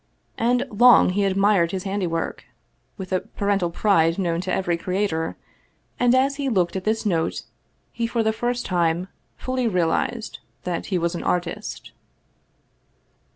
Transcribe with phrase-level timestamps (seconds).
[0.39, 2.45] And long he admired his handiwork,
[2.97, 5.37] with the parental pride known to every creator,
[5.99, 7.43] and as he looked at this note
[7.91, 11.91] he for the first time fully realized that he was an artist.